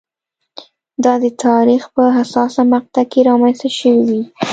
[1.03, 4.21] دا د تاریخ په حساسه مقطعه کې رامنځته شوې وي.